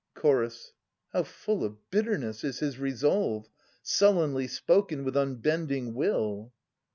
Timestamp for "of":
1.63-1.77